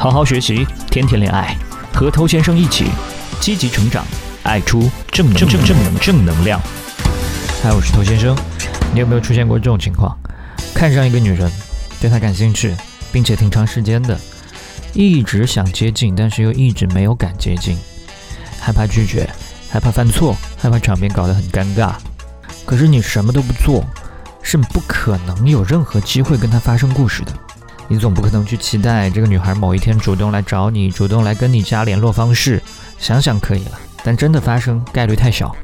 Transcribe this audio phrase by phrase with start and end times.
[0.00, 1.56] 好好学习，天天恋爱，
[1.92, 2.84] 和头先生一起
[3.40, 4.06] 积极成长，
[4.44, 6.60] 爱出正正正正能正能量。
[7.60, 8.36] 嗨，我是头先生。
[8.94, 10.16] 你有没有出现过这种情况？
[10.72, 11.50] 看上一个女人，
[12.00, 12.76] 对她感兴趣，
[13.10, 14.16] 并且挺长时间的，
[14.92, 17.76] 一直想接近，但是又一直没有敢接近，
[18.60, 19.28] 害怕拒绝，
[19.68, 21.94] 害怕犯错，害怕场面搞得很尴尬。
[22.64, 23.84] 可是你什么都不做，
[24.44, 27.32] 是不可能有任何机会跟她发生故事的。
[27.88, 32.62] 你总不可能去期待这个女孩某一天主动来找你，主动来跟你加联络方式。
[32.98, 35.54] 想想可以了，但真的发生概率太小。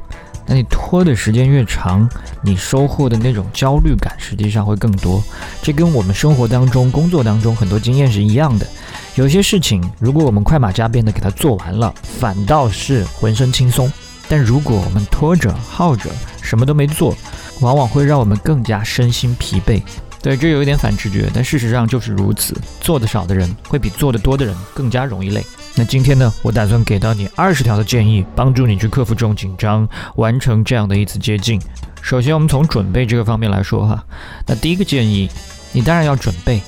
[0.47, 2.07] 那你拖的时间越长，
[2.43, 5.23] 你收获的那种焦虑感实际上会更多。
[5.61, 8.67] 这跟我们生活当中、工作当中很多经验是一样的。
[9.15, 13.87] 有些事情，如果我们快马加鞭的给它做完了，反倒是浑身轻松；
[14.27, 16.09] 但如果我们拖着、耗着，
[16.41, 17.15] 什么都没做，
[17.61, 19.81] 往往会让我们更加身心疲惫。
[20.25, 22.59] 对，这有一点反直觉，但事实上就是如此。
[22.81, 25.45] 做的少的人会比做的多的人更加容易累。
[25.75, 31.61] 那今天呢，我打算给到你二十条的建议，帮助你去克服这种紧张，完成这样的一次接近。
[32.01, 34.03] 首先，我们从准备这个方面来说哈。
[34.47, 35.29] 那第一个建议，
[35.71, 36.59] 你当然要准备，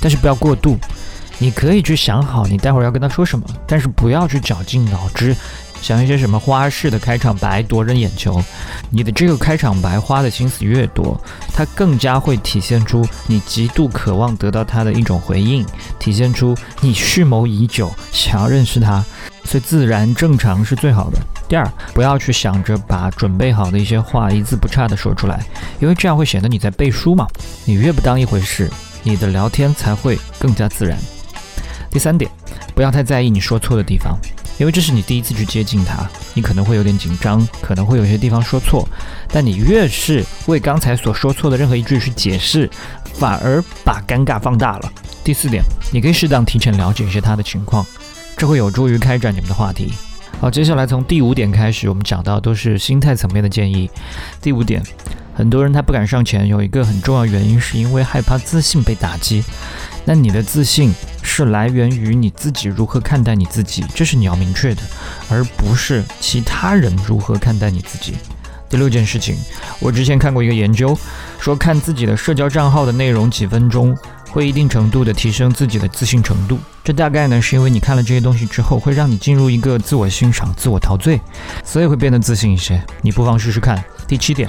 [0.00, 0.76] 但是不要过度。
[1.38, 5.36] 你可以去想好你待会儿要跟他说什么，但是不要去绞尽脑汁。
[5.84, 8.42] 想一些什么花式的开场白夺人眼球，
[8.88, 11.14] 你的这个开场白花的心思越多，
[11.52, 15.62] 它更加会体现出你极度渴望得到他的一种回应，
[15.98, 19.04] 体现出你蓄谋已久，想要认识他，
[19.44, 21.18] 所以自然正常是最好的。
[21.50, 25.44] 第二，不要去想着把准备好的一些话一字不差的说出来，
[25.80, 27.28] 因为这样会显得你在背书嘛。
[27.66, 28.70] 你越不当一回事，
[29.02, 30.96] 你的聊天才会更加自然。
[31.90, 32.30] 第三点，
[32.74, 34.18] 不要太在意你说错的地方。
[34.58, 38.88] 因为这是你第一次去接近他，你可能会有点紧张，可能会有些地方说错，
[39.28, 42.70] 但你越是为刚才所说错的任何一句去解释，
[43.14, 44.92] 反而把尴尬放大了。
[45.24, 47.84] 第四点，你可以适当提前了解一些他的情况，
[48.36, 49.92] 这会有助于开展你们的话题。
[50.40, 53.90] 好，接下来从第五点开始，我们讲到都是心态层面的建议。
[54.42, 54.82] 第五点，
[55.34, 59.42] 很多人他不敢上前，有一个很重要原因，是因为害怕自信被打击。
[60.04, 60.92] 那你的自信
[61.36, 64.82] 是来源于你自己如何看待你自己，这是你要明确的，
[65.28, 68.14] 而不是其他人如何看待你自己。
[68.70, 69.34] 第六件事情，
[69.80, 70.96] 我之前看过一个研究，
[71.40, 73.96] 说看自己的社交账号的内容几分钟，
[74.30, 76.56] 会一定程度的提升自己的自信程度。
[76.84, 81.20] 这大概呢是因为你看了这些东西之后，会让你进入一个自我欣赏、自我陶醉，
[81.64, 82.80] 所以会变得自信一些。
[83.02, 83.82] 你不妨试试看。
[84.06, 84.48] 第七点，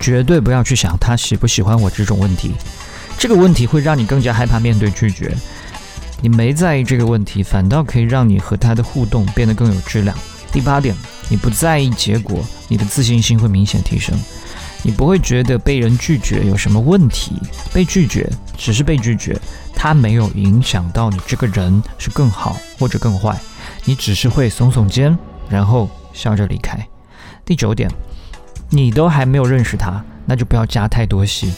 [0.00, 2.52] 绝对不要去想他喜不喜欢我这种问题。
[3.16, 5.34] 这个问题会让你更加害怕面对拒绝，
[6.20, 10.16] 你没在意这个问题，反倒可以让你和他的互动变得更有质量。
[10.50, 10.94] 第八点，
[11.28, 14.18] 你不在意结果，你的自信心会明显提升，
[14.82, 17.32] 你不会觉得被人拒绝有什么问题，
[17.72, 19.38] 被拒绝只是被拒绝，
[19.74, 23.38] 它没有影响到你这个人是更好或者更坏，
[23.84, 25.16] 你只是会耸耸肩，
[25.48, 26.78] 然后笑着离开。
[27.44, 27.90] 第九点，
[28.70, 31.52] 你都还没有认识他，那就不要加太多戏。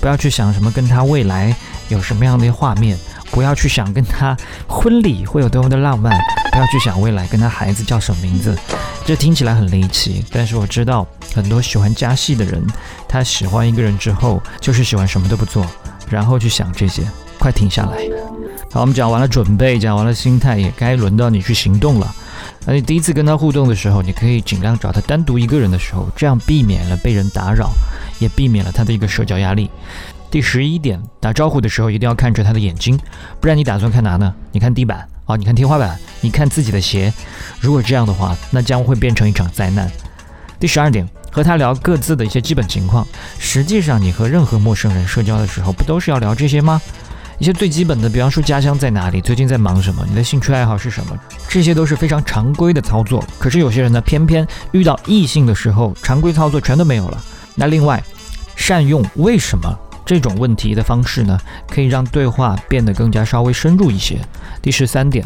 [0.00, 1.54] 不要去想什么跟他未来
[1.88, 2.96] 有什么样的画面，
[3.34, 4.36] 不要去想跟他
[4.68, 6.16] 婚礼会有多么的浪漫，
[6.52, 8.56] 不要去想未来跟他孩子叫什么名字。
[9.04, 12.64] 这听起来很离奇，但是我知道很多喜欢加戏的人，
[13.08, 15.66] 他喜欢一个人之后就是喜欢什么都不做，
[16.08, 17.02] 然后去想这些。
[17.36, 17.98] 快停下来！
[18.70, 22.14] 好，我们讲完了准备，讲完了心态，也该轮到你去行动了。
[22.64, 27.72] 而你第一次跟他互动的时候，你可以尽量找他单独一个人的时候，这样避免了被人打扰，
[28.20, 29.68] 也避免了他的一个社交压力。
[30.34, 32.98] 第十一点，打招呼的时候一定要看着他的眼睛，
[33.40, 34.34] 不然你打算看哪呢？
[34.50, 35.36] 你看地板啊？
[35.36, 35.96] 你看天花板？
[36.20, 37.14] 你看自己的鞋？
[37.60, 39.88] 如果这样的话，那将会变成一场灾难。
[40.58, 43.06] 第十二点，和他聊各自的一些基本情况。
[43.38, 46.82] 实际上，你和任何陌生人社交的时候，不都是要聊这些吗？
[47.38, 51.16] 一些最基本的，比方说家乡在哪里，最近在忙什么，你的兴趣爱好是什么，
[51.48, 53.22] 这些都是非常常规的操作。
[53.38, 57.22] 可是有些人呢，偏偏遇到异性的时候，常规操作全都没有了。
[57.54, 58.02] 那另外，
[58.56, 59.72] 善用为什么
[60.04, 61.38] 这种问题的方式呢，
[61.68, 64.18] 可以让对话变得更加稍微深入一些。
[64.60, 65.24] 第十三点，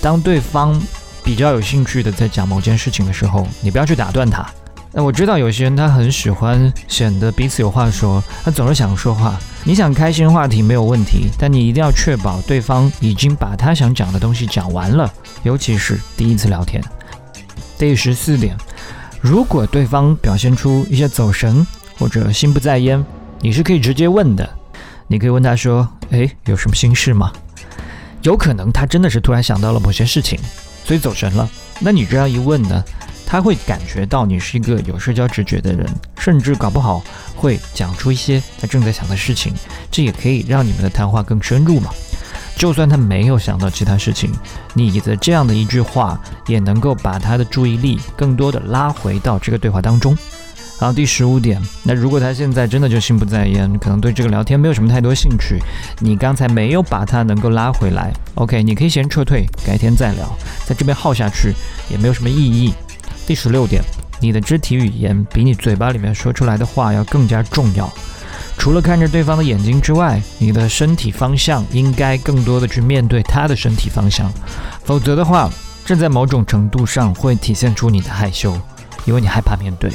[0.00, 0.80] 当对方
[1.24, 4.46] 比较有兴趣的在讲某件事情的时候，你不要去打断他。
[4.92, 9.38] 那我知道有些人他很喜欢显得彼此有话说，他总是想说话。
[9.62, 15.12] 你想开心话题没有问题，但你一定要确保对方已经把他想讲的东西讲完了，
[15.42, 16.82] 尤其是第一次聊天。
[17.78, 18.56] 第十四点，
[19.20, 21.64] 如果对方表现出一些走神
[21.98, 23.04] 或者心不在焉，
[23.40, 24.48] 你是可以直接问的。
[25.06, 27.32] 你可以问他说：“诶，有什么心事吗？”
[28.22, 30.38] 有可能他真的是突然想到了某些事情，
[30.84, 31.48] 所以走神了。
[31.80, 32.84] 那你这样一问呢？
[33.26, 35.86] 他会感觉到你是一个有社交直觉的人，
[36.18, 37.00] 甚至搞不好
[37.36, 39.54] 会讲出一些他正在想的事情，
[39.88, 41.90] 这也可以让你们的谈话更深入嘛。
[42.56, 44.32] 就算他没有想到其他事情，
[44.74, 50.16] 你的这样的一句话也能够把他的注意力更多的拉回到这个对话当中。
[50.80, 55.58] 好，第十五点，那如果他现在真的就心不在焉，可能对这个聊天没有什么太多兴趣，
[55.98, 60.26] 你刚才没有把他能够拉回来，OK，你可以先撤退，改天再聊，
[60.64, 61.52] 在这边耗下去
[61.90, 62.72] 也没有什么意义。
[63.26, 63.82] 第十六点，
[64.22, 67.92] 你的肢体语言比你嘴巴里面说出来的话要更加重要。
[68.56, 74.32] 除了看着对方的眼睛之外，你的身体方向应该更多的去面对他的身体方向，
[74.82, 75.50] 否则的话，
[75.84, 78.58] 这在某种程度上会体现出你的害羞，
[79.04, 79.92] 因为你害怕面对。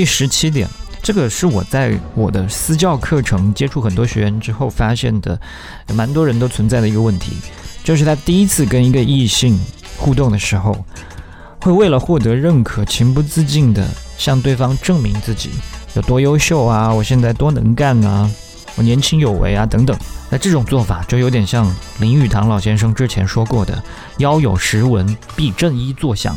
[0.00, 0.66] 第十七点，
[1.02, 5.38] 这个是我在我的私教课程接触很多学员之后发现的，
[5.92, 7.36] 蛮多人都存在的一个问题，
[7.84, 9.60] 就是他第一次跟一个异性
[9.98, 10.74] 互动的时候，
[11.60, 13.86] 会为了获得认可，情不自禁的
[14.16, 15.50] 向对方证明自己
[15.92, 18.26] 有多优秀啊，我现在多能干啊，
[18.76, 19.94] 我年轻有为啊等等。
[20.30, 23.84] 那这种做法就有点像林语堂老先生之前说过的
[24.16, 26.34] “腰有十文，必正衣作响”。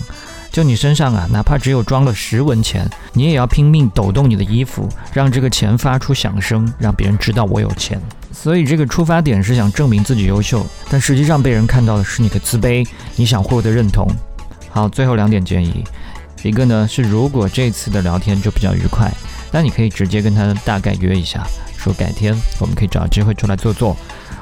[0.53, 7.99] 就你身上啊，哪怕只有装了十文钱，你也要拼命抖动你的衣服，让这个钱发出响声，让别人知道我有钱。
[8.31, 14.07] 所以这个出发点是想证明自己优秀，但实际上被人看到的是你的自卑，你想获得认同。
[14.69, 15.83] 好，最后两点建议，
[16.43, 19.11] 一个呢是如果这次的聊天就比较愉快，
[19.51, 21.43] 那你可以直接跟他大概约一下，
[21.75, 23.97] 说改天我们可以找机会出来坐坐，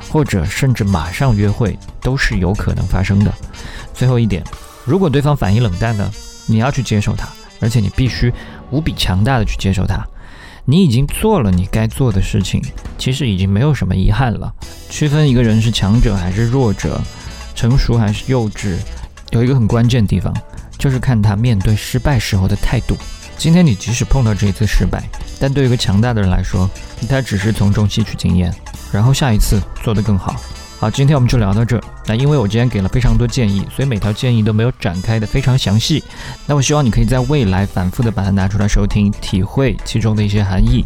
[0.09, 3.33] 或者甚至马上约会都是有可能发生的。
[3.93, 4.43] 最后一点。
[4.85, 6.11] 如果对方反应冷淡呢？
[6.47, 7.27] 你要去接受他，
[7.59, 8.33] 而且你必须
[8.71, 10.05] 无比强大的去接受他。
[10.65, 12.61] 你已经做了你该做的事情，
[12.97, 14.51] 其实已经没有什么遗憾了。
[14.89, 16.99] 区分一个人是强者还是弱者，
[17.55, 18.75] 成熟还是幼稚，
[19.31, 20.33] 有一个很关键的地方，
[20.77, 22.95] 就是看他面对失败时候的态度。
[23.37, 25.03] 今天你即使碰到这一次失败，
[25.39, 26.69] 但对于一个强大的人来说，
[27.09, 28.53] 他只是从中吸取经验，
[28.91, 30.35] 然后下一次做得更好。
[30.81, 31.79] 好，今天我们就聊到这。
[32.07, 36.03] 那因为我今天给了非常多建议，所以每条建议都没有展开的非常详细。
[36.47, 40.83] 那我希望你可以在未来反复的把它拿出来收听，体会其中的一些含义。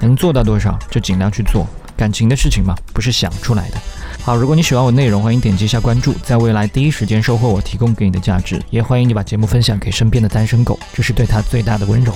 [0.00, 1.66] 能做到多少就尽量去做。
[1.96, 3.78] 感情的事情嘛，不是想出来的。
[4.22, 8.60] 好，如果你喜欢我内容，欢迎点击一下关注，在未来第一时间收获我提供给你的价值。
[8.68, 12.12] 也欢迎你把节目分享给身边的单身狗，这是对他最大的温柔。